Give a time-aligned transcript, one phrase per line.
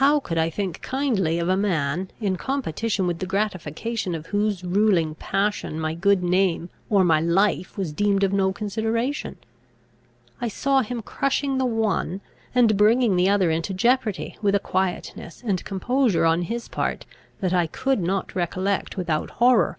[0.00, 4.64] How could I think kindly of a man, in competition with the gratification of whose
[4.64, 9.36] ruling passion my good name or my life was deemed of no consideration?
[10.40, 12.22] I saw him crushing the one,
[12.54, 17.04] and bringing the other into jeopardy, with a quietness and composure on his part
[17.40, 19.76] that I could not recollect without horror.